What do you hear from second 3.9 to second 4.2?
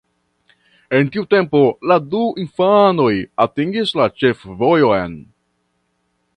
la